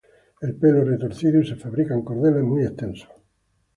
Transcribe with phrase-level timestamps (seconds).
[0.41, 3.07] El pelo es retorcido y se fabrican cordeles muy extensos.